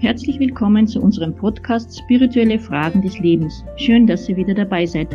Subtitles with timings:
[0.00, 3.64] Herzlich willkommen zu unserem Podcast Spirituelle Fragen des Lebens.
[3.76, 5.10] Schön, dass ihr wieder dabei seid.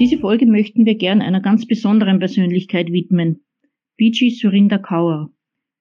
[0.00, 3.44] Diese Folge möchten wir gern einer ganz besonderen Persönlichkeit widmen.
[3.98, 5.30] Biji Surinder Kaur.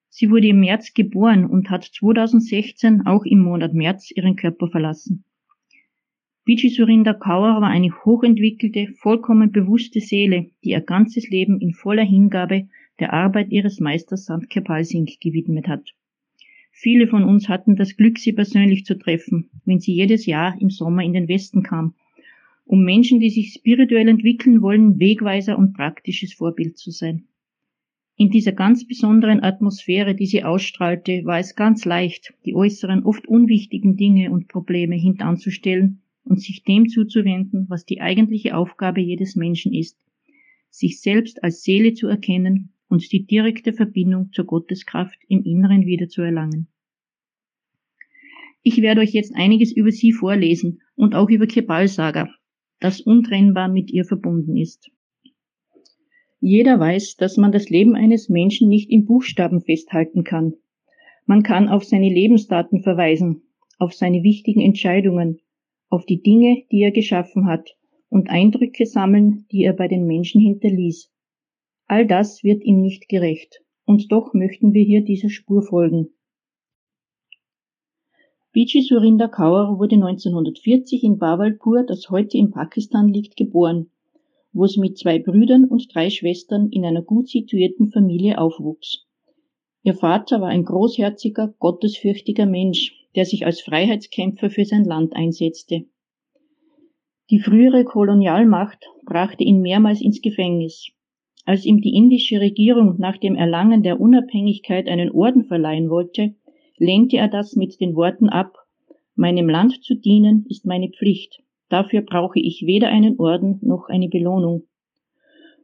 [0.10, 5.24] Sie wurde im März geboren und hat 2016 auch im Monat März ihren Körper verlassen.
[6.44, 12.04] Biji Surinder Kaur war eine hochentwickelte, vollkommen bewusste Seele, die ihr ganzes Leben in voller
[12.04, 12.68] Hingabe
[13.00, 15.94] der Arbeit ihres Meisters Sant Kepal Singh gewidmet hat.
[16.78, 20.70] Viele von uns hatten das Glück, sie persönlich zu treffen, wenn sie jedes Jahr im
[20.70, 21.96] Sommer in den Westen kam,
[22.66, 27.30] um Menschen, die sich spirituell entwickeln wollen, Wegweiser und praktisches Vorbild zu sein.
[28.18, 33.26] In dieser ganz besonderen Atmosphäre, die sie ausstrahlte, war es ganz leicht, die äußeren, oft
[33.26, 39.74] unwichtigen Dinge und Probleme hintanzustellen und sich dem zuzuwenden, was die eigentliche Aufgabe jedes Menschen
[39.74, 39.98] ist,
[40.70, 46.68] sich selbst als Seele zu erkennen und die direkte Verbindung zur Gotteskraft im Inneren wiederzuerlangen.
[48.62, 52.30] Ich werde euch jetzt einiges über sie vorlesen und auch über Kebal Saga,
[52.80, 54.90] das untrennbar mit ihr verbunden ist.
[56.40, 60.54] Jeder weiß, dass man das Leben eines Menschen nicht in Buchstaben festhalten kann.
[61.26, 63.42] Man kann auf seine Lebensdaten verweisen,
[63.80, 65.40] auf seine wichtigen Entscheidungen,
[65.90, 67.76] auf die Dinge, die er geschaffen hat
[68.10, 71.12] und Eindrücke sammeln, die er bei den Menschen hinterließ.
[71.88, 76.10] All das wird ihm nicht gerecht, und doch möchten wir hier dieser Spur folgen.
[78.54, 83.92] Biji Surinder Kaur wurde 1940 in Bawalpur, das heute in Pakistan liegt, geboren,
[84.52, 89.06] wo sie mit zwei Brüdern und drei Schwestern in einer gut situierten Familie aufwuchs.
[89.84, 95.86] Ihr Vater war ein großherziger, gottesfürchtiger Mensch, der sich als Freiheitskämpfer für sein Land einsetzte.
[97.30, 100.95] Die frühere Kolonialmacht brachte ihn mehrmals ins Gefängnis,
[101.46, 106.36] als ihm die indische Regierung nach dem Erlangen der Unabhängigkeit einen Orden verleihen wollte,
[106.78, 108.66] lehnte er das mit den Worten ab
[109.18, 114.10] Meinem Land zu dienen ist meine Pflicht, dafür brauche ich weder einen Orden noch eine
[114.10, 114.64] Belohnung.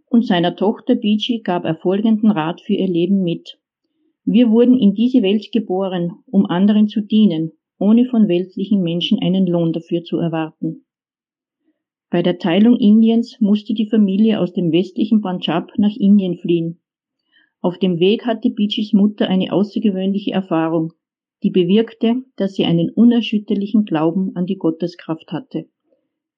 [0.05, 3.59] Und seiner Tochter Biji gab er folgenden Rat für ihr Leben mit.
[4.23, 9.45] Wir wurden in diese Welt geboren, um anderen zu dienen, ohne von weltlichen Menschen einen
[9.45, 10.85] Lohn dafür zu erwarten.
[12.11, 16.81] Bei der Teilung Indiens musste die Familie aus dem westlichen Punjab nach Indien fliehen.
[17.61, 20.91] Auf dem Weg hatte Bijis Mutter eine außergewöhnliche Erfahrung,
[21.41, 25.69] die bewirkte, dass sie einen unerschütterlichen Glauben an die Gotteskraft hatte.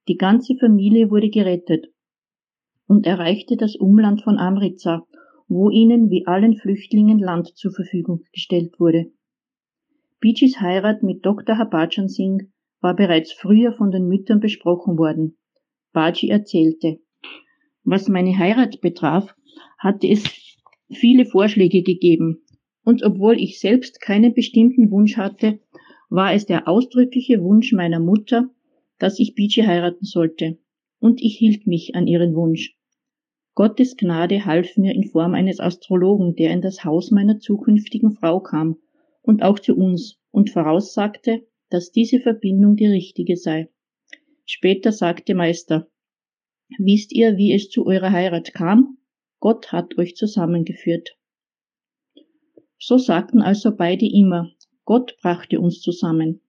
[0.07, 1.87] Die ganze Familie wurde gerettet
[2.85, 5.07] und erreichte das Umland von Amritsar,
[5.47, 9.11] wo ihnen wie allen Flüchtlingen Land zur Verfügung gestellt wurde.
[10.19, 11.57] Bijis Heirat mit Dr.
[11.57, 12.45] Habajan Singh
[12.79, 15.35] war bereits früher von den Müttern besprochen worden.
[15.93, 16.99] Baji erzählte.
[17.83, 19.33] Was meine Heirat betraf,
[19.77, 20.23] hatte es
[20.91, 22.43] viele Vorschläge gegeben,
[22.83, 25.59] und obwohl ich selbst keinen bestimmten Wunsch hatte,
[26.09, 28.49] war es der ausdrückliche Wunsch meiner Mutter,
[28.99, 30.57] dass ich Biji heiraten sollte,
[30.99, 32.75] und ich hielt mich an ihren Wunsch.
[33.55, 38.39] Gottes Gnade half mir in Form eines Astrologen, der in das Haus meiner zukünftigen Frau
[38.39, 38.77] kam
[39.21, 43.69] und auch zu uns und voraussagte, dass diese Verbindung die richtige sei.
[44.45, 45.87] Später sagte Meister,
[46.77, 48.97] wisst ihr, wie es zu eurer Heirat kam?
[49.39, 51.17] Gott hat euch zusammengeführt.
[52.77, 54.51] So sagten also beide immer,
[54.85, 56.41] Gott brachte uns zusammen.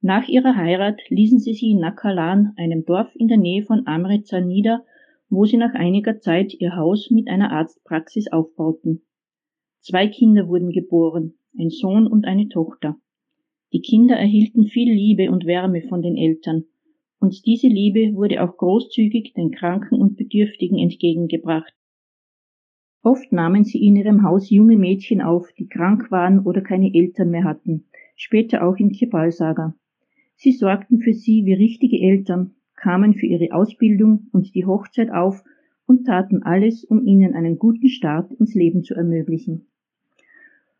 [0.00, 4.40] Nach ihrer Heirat ließen sie sie in Nakalan, einem Dorf in der Nähe von Amritsar,
[4.40, 4.84] nieder,
[5.28, 9.02] wo sie nach einiger Zeit ihr Haus mit einer Arztpraxis aufbauten.
[9.80, 12.96] Zwei Kinder wurden geboren, ein Sohn und eine Tochter.
[13.72, 16.64] Die Kinder erhielten viel Liebe und Wärme von den Eltern,
[17.20, 21.74] und diese Liebe wurde auch großzügig den Kranken und Bedürftigen entgegengebracht.
[23.02, 27.30] Oft nahmen sie in ihrem Haus junge Mädchen auf, die krank waren oder keine Eltern
[27.30, 27.84] mehr hatten,
[28.16, 29.74] später auch in Kipalsaga.
[30.36, 35.42] Sie sorgten für sie wie richtige Eltern, kamen für ihre Ausbildung und die Hochzeit auf
[35.86, 39.66] und taten alles, um ihnen einen guten Start ins Leben zu ermöglichen.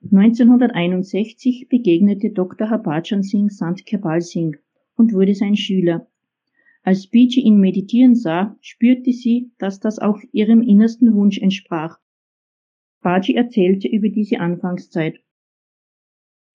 [0.02, 2.70] 1961 begegnete Dr.
[2.70, 4.58] Habajan Singh Sant Kebal Singh
[4.96, 6.07] und wurde sein Schüler.
[6.88, 11.98] Als Biji ihn meditieren sah, spürte sie, dass das auch ihrem innersten Wunsch entsprach.
[13.02, 15.20] Baji erzählte über diese Anfangszeit.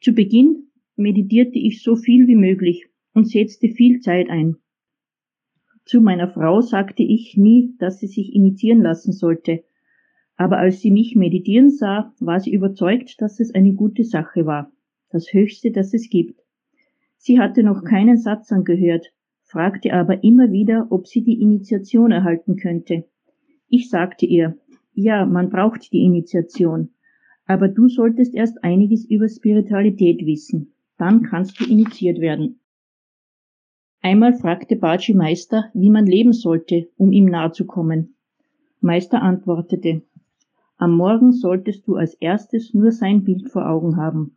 [0.02, 4.56] Zu Beginn meditierte ich so viel wie möglich und setzte viel Zeit ein.
[5.86, 9.64] Zu meiner Frau sagte ich nie, dass sie sich initiieren lassen sollte,
[10.36, 14.72] aber als sie mich meditieren sah, war sie überzeugt, dass es eine gute Sache war,
[15.12, 16.42] das Höchste, das es gibt.
[17.18, 19.14] Sie hatte noch keinen Satz angehört,
[19.54, 23.06] fragte aber immer wieder, ob sie die Initiation erhalten könnte.
[23.70, 24.58] Ich sagte ihr,
[24.96, 26.90] ja, man braucht die Initiation,
[27.46, 30.74] Aber du solltest erst einiges über Spiritualität wissen.
[30.98, 32.62] Dann kannst du initiiert werden.
[34.02, 38.16] Einmal fragte Baji Meister, wie man leben sollte, um ihm nahe zu kommen.
[38.82, 40.02] Meister antwortete,
[40.78, 44.36] am Morgen solltest du als erstes nur sein Bild vor Augen haben.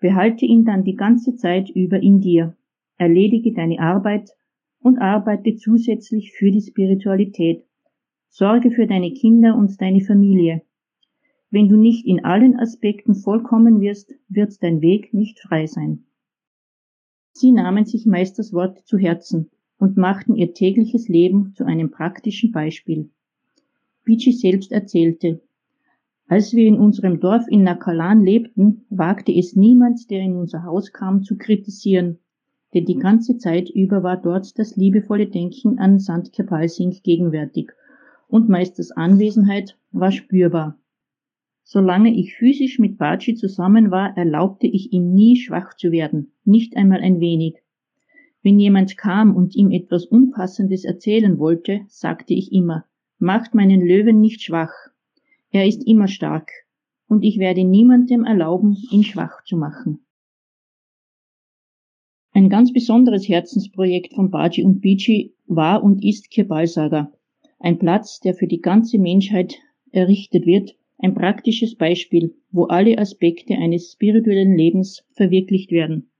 [0.00, 2.56] Behalte ihn dann die ganze Zeit über in dir.
[2.96, 4.30] Erledige deine Arbeit
[4.80, 7.64] und arbeite zusätzlich für die Spiritualität.
[8.28, 10.62] Sorge für deine Kinder und deine Familie.
[11.50, 16.04] Wenn du nicht in allen Aspekten vollkommen wirst, wird dein Weg nicht frei sein.
[17.32, 22.52] Sie nahmen sich Meisters Wort zu Herzen und machten ihr tägliches Leben zu einem praktischen
[22.52, 23.10] Beispiel.
[24.04, 25.40] Bichi selbst erzählte,
[26.26, 30.92] als wir in unserem Dorf in Nakalan lebten, wagte es niemand, der in unser Haus
[30.92, 32.18] kam, zu kritisieren,
[32.74, 37.70] denn die ganze Zeit über war dort das liebevolle Denken an Sant Kepal Singh gegenwärtig
[38.28, 40.78] und Meisters Anwesenheit war spürbar.
[41.64, 46.76] Solange ich physisch mit Baji zusammen war, erlaubte ich ihm nie schwach zu werden, nicht
[46.76, 47.56] einmal ein wenig.
[48.42, 52.84] Wenn jemand kam und ihm etwas Unpassendes erzählen wollte, sagte ich immer,
[53.18, 54.72] macht meinen Löwen nicht schwach,
[55.50, 56.50] er ist immer stark,
[57.08, 60.00] und ich werde niemandem erlauben, ihn schwach zu machen.
[62.32, 67.12] Ein ganz besonderes Herzensprojekt von Baji und Biji war und ist Kirbalsaga,
[67.58, 69.56] ein Platz, der für die ganze Menschheit
[69.90, 76.10] errichtet wird, ein praktisches Beispiel, wo alle Aspekte eines spirituellen Lebens verwirklicht werden,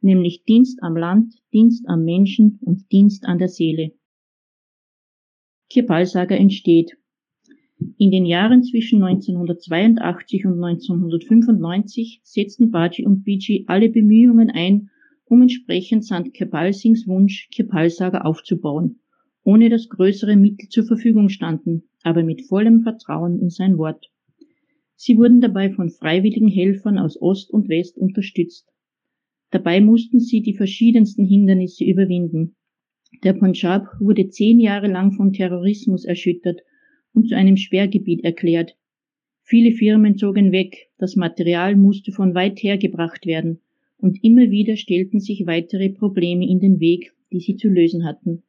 [0.00, 3.92] nämlich Dienst am Land, Dienst am Menschen und Dienst an der Seele.
[5.68, 6.96] Kirpalsaga entsteht,
[7.96, 14.90] in den Jahren zwischen 1982 und 1995 setzten Baji und Biji alle Bemühungen ein,
[15.30, 18.98] um entsprechend Sant Kepal Singhs Wunsch, Kepal-Saga aufzubauen,
[19.44, 24.10] ohne dass größere Mittel zur Verfügung standen, aber mit vollem Vertrauen in sein Wort.
[24.96, 28.68] Sie wurden dabei von freiwilligen Helfern aus Ost und West unterstützt.
[29.52, 32.56] Dabei mussten sie die verschiedensten Hindernisse überwinden.
[33.22, 36.60] Der Punjab wurde zehn Jahre lang von Terrorismus erschüttert
[37.14, 38.76] und zu einem Sperrgebiet erklärt.
[39.44, 43.60] Viele Firmen zogen weg, das Material musste von weit her gebracht werden,
[44.00, 48.42] und immer wieder stellten sich weitere Probleme in den Weg, die sie zu lösen hatten.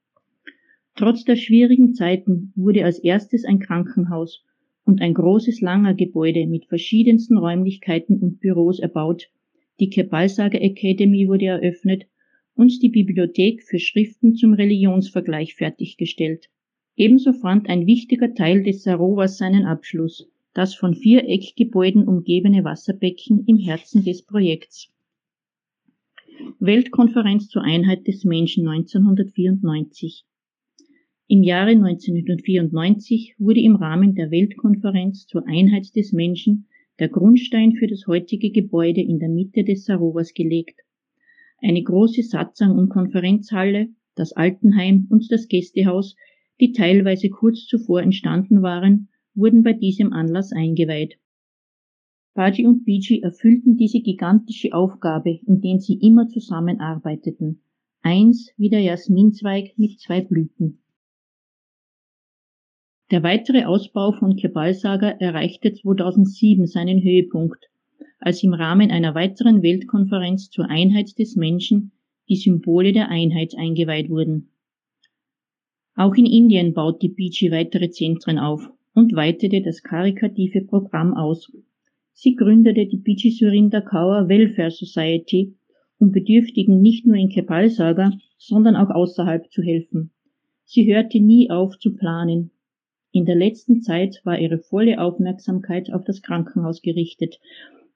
[0.96, 4.44] Trotz der schwierigen Zeiten wurde als erstes ein Krankenhaus
[4.86, 9.30] und ein großes Langer-Gebäude mit verschiedensten Räumlichkeiten und Büros erbaut,
[9.80, 12.06] die Kepalsager Academy wurde eröffnet
[12.56, 16.50] und die Bibliothek für Schriften zum Religionsvergleich fertiggestellt.
[16.96, 23.46] Ebenso fand ein wichtiger Teil des Sarovers seinen Abschluss, das von vier Eckgebäuden umgebene Wasserbecken
[23.48, 24.91] im Herzen des Projekts.
[26.60, 30.26] Weltkonferenz zur Einheit des Menschen 1994
[31.28, 36.68] Im Jahre 1994 wurde im Rahmen der Weltkonferenz zur Einheit des Menschen
[37.00, 40.80] der Grundstein für das heutige Gebäude in der Mitte des Sarovers gelegt.
[41.60, 46.16] Eine große Satzung- und Konferenzhalle, das Altenheim und das Gästehaus
[46.62, 51.18] die teilweise kurz zuvor entstanden waren, wurden bei diesem Anlass eingeweiht.
[52.34, 57.62] Baji und Biji erfüllten diese gigantische Aufgabe, indem sie immer zusammenarbeiteten.
[58.02, 60.80] Eins wie der Jasminzweig mit zwei Blüten.
[63.12, 67.70] Der weitere Ausbau von Kebalsaga erreichte 2007 seinen Höhepunkt,
[68.20, 71.92] als im Rahmen einer weiteren Weltkonferenz zur Einheit des Menschen
[72.30, 74.52] die Symbole der Einheit eingeweiht wurden.
[75.96, 81.52] Auch in Indien baut die Beachy weitere Zentren auf und weitete das karikative Programm aus.
[82.14, 85.56] Sie gründete die Beachy Surinder Kaur Welfare Society,
[85.98, 90.12] um Bedürftigen nicht nur in Kepalsaga, sondern auch außerhalb zu helfen.
[90.66, 92.52] Sie hörte nie auf zu planen.
[93.12, 97.40] In der letzten Zeit war ihre volle Aufmerksamkeit auf das Krankenhaus gerichtet,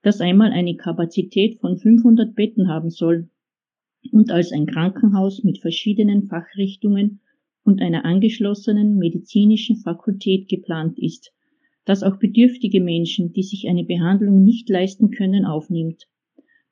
[0.02, 3.30] das einmal eine Kapazität von 500 Betten haben soll
[4.12, 7.22] und als ein Krankenhaus mit verschiedenen Fachrichtungen
[7.64, 11.34] und einer angeschlossenen medizinischen Fakultät geplant ist,
[11.86, 16.08] das auch bedürftige Menschen, die sich eine Behandlung nicht leisten können, aufnimmt.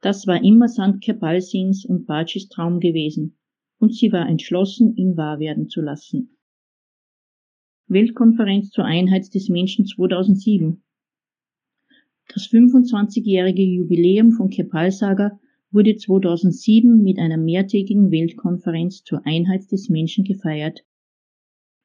[0.02, 3.38] Das war immer Sandker Balsins und Bajis Traum gewesen,
[3.80, 6.36] und sie war entschlossen, ihn wahr werden zu lassen.
[7.88, 10.84] Weltkonferenz zur Einheit des Menschen 2007
[12.34, 15.40] Das 25-jährige Jubiläum von Kepalsaga
[15.72, 20.84] wurde 2007 mit einer mehrtägigen Weltkonferenz zur Einheit des Menschen gefeiert.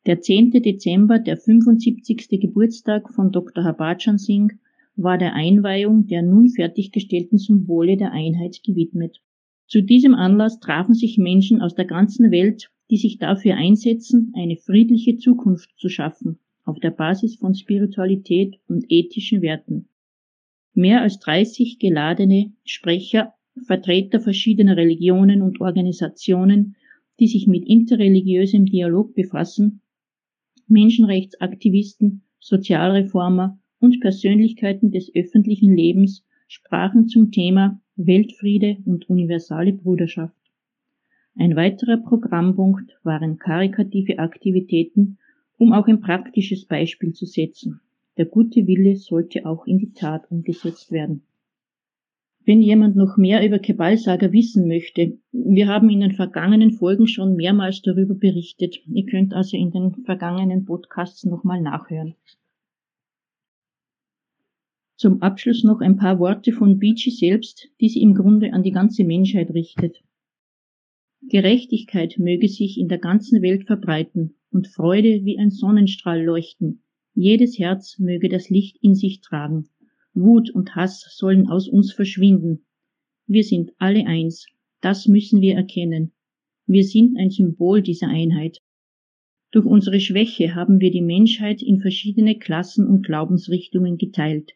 [0.06, 0.52] Der 10.
[0.52, 2.40] Dezember, der 75.
[2.40, 3.64] Geburtstag von Dr.
[3.64, 4.54] Harbachan Singh,
[4.96, 9.20] war der Einweihung der nun fertiggestellten Symbole der Einheit gewidmet.
[9.66, 14.56] Zu diesem Anlass trafen sich Menschen aus der ganzen Welt, die sich dafür einsetzen, eine
[14.56, 19.88] friedliche Zukunft zu schaffen, auf der Basis von Spiritualität und ethischen Werten.
[20.72, 23.34] Mehr als 30 geladene Sprecher,
[23.66, 26.76] Vertreter verschiedener Religionen und Organisationen,
[27.20, 29.82] die sich mit interreligiösem Dialog befassen,
[30.68, 40.34] Menschenrechtsaktivisten, Sozialreformer und Persönlichkeiten des öffentlichen Lebens sprachen zum Thema Weltfriede und universale Bruderschaft.
[41.34, 45.18] Ein weiterer Programmpunkt waren karikative Aktivitäten,
[45.56, 47.80] um auch ein praktisches Beispiel zu setzen.
[48.16, 51.22] Der gute Wille sollte auch in die Tat umgesetzt werden.
[52.48, 57.36] Wenn jemand noch mehr über Kebalsaga wissen möchte, wir haben in den vergangenen Folgen schon
[57.36, 58.78] mehrmals darüber berichtet.
[58.86, 62.14] Ihr könnt also in den vergangenen Podcasts nochmal nachhören.
[64.96, 68.72] Zum Abschluss noch ein paar Worte von Beachy selbst, die sie im Grunde an die
[68.72, 70.02] ganze Menschheit richtet.
[71.20, 77.58] Gerechtigkeit möge sich in der ganzen Welt verbreiten und Freude wie ein Sonnenstrahl leuchten, jedes
[77.58, 79.68] Herz möge das Licht in sich tragen.
[80.20, 82.66] Wut und Hass sollen aus uns verschwinden.
[83.26, 84.46] Wir sind alle eins.
[84.80, 86.12] Das müssen wir erkennen.
[86.66, 88.58] Wir sind ein Symbol dieser Einheit.
[89.50, 94.52] Durch unsere Schwäche haben wir die Menschheit in verschiedene Klassen und Glaubensrichtungen geteilt.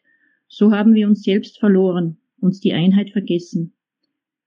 [0.47, 3.73] So haben wir uns selbst verloren, uns die Einheit vergessen.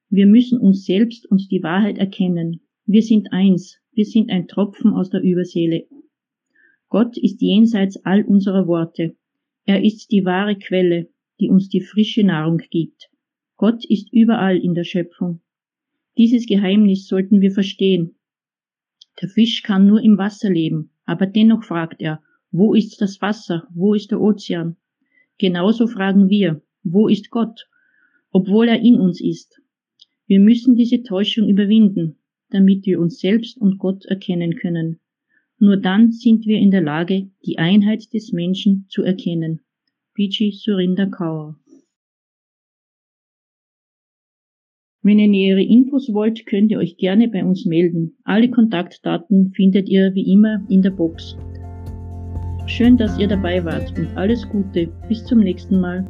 [0.09, 2.61] Wir müssen uns selbst und die Wahrheit erkennen.
[2.85, 5.89] Wir sind eins, wir sind ein Tropfen aus der Überseele,
[6.89, 9.17] Gott ist jenseits all unserer Worte.
[9.67, 11.09] Er ist die wahre Quelle,
[11.41, 13.11] die uns die frische Nahrung gibt.
[13.57, 15.41] Gott ist überall in der Schöpfung.
[16.17, 18.15] Dieses Geheimnis sollten wir verstehen.
[19.21, 23.67] Der Fisch kann nur im Wasser leben, aber dennoch fragt er, wo ist das Wasser,
[23.75, 24.77] wo ist der Ozean?
[25.37, 27.69] Genauso fragen wir, wo ist Gott,
[28.31, 29.61] obwohl er in uns ist.
[30.27, 32.19] Wir müssen diese Täuschung überwinden,
[32.51, 35.01] damit wir uns selbst und Gott erkennen können.
[35.59, 39.61] Nur dann sind wir in der Lage, die Einheit des Menschen zu erkennen.
[40.15, 40.51] P.G.
[40.51, 41.59] Surinder Kaur
[45.03, 48.17] Wenn ihr nähere Infos wollt, könnt ihr euch gerne bei uns melden.
[48.25, 51.37] Alle Kontaktdaten findet ihr wie immer in der Box.
[52.67, 54.93] Schön, dass ihr dabei wart und alles Gute.
[55.09, 56.05] Bis zum nächsten Mal.